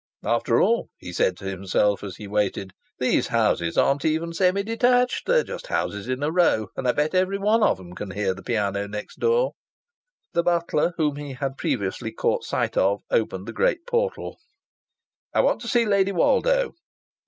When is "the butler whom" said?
10.33-11.17